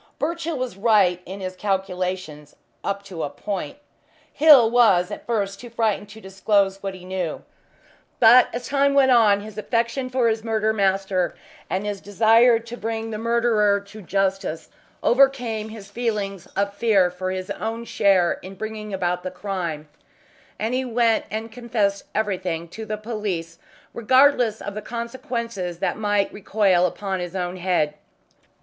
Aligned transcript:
Birchill 0.17 0.57
was 0.57 0.77
right 0.77 1.21
in 1.27 1.41
his 1.41 1.55
calculations 1.55 2.55
up 2.83 3.03
to 3.03 3.21
a 3.21 3.29
point. 3.29 3.77
Hill 4.33 4.71
was 4.71 5.11
at 5.11 5.27
first 5.27 5.59
too 5.59 5.69
frightened 5.69 6.09
to 6.09 6.19
disclose 6.19 6.81
what 6.81 6.95
he 6.95 7.05
knew, 7.05 7.43
but 8.19 8.47
as 8.51 8.65
time 8.67 8.95
went 8.95 9.11
on 9.11 9.41
his 9.41 9.59
affection 9.59 10.09
for 10.09 10.27
his 10.27 10.43
murdered 10.43 10.73
master, 10.73 11.35
and 11.69 11.85
his 11.85 12.01
desire 12.01 12.57
to 12.57 12.75
bring 12.75 13.11
the 13.11 13.19
murderer 13.19 13.79
to 13.79 14.01
justice, 14.01 14.69
overcame 15.03 15.69
his 15.69 15.91
feelings 15.91 16.47
of 16.55 16.73
fear 16.73 17.11
for 17.11 17.29
his 17.29 17.51
own 17.51 17.85
share 17.85 18.39
in 18.41 18.55
bringing 18.55 18.91
about 18.95 19.21
the 19.21 19.29
crime, 19.29 19.87
and 20.57 20.73
he 20.73 20.83
went 20.83 21.25
and 21.29 21.51
confessed 21.51 22.05
everything 22.15 22.67
to 22.67 22.85
the 22.87 22.97
police, 22.97 23.59
regardless 23.93 24.61
of 24.63 24.73
the 24.73 24.81
consequences 24.81 25.77
that 25.77 25.95
might 25.95 26.33
recoil 26.33 26.87
upon 26.87 27.19
his 27.19 27.35
own 27.35 27.57
head. 27.57 27.93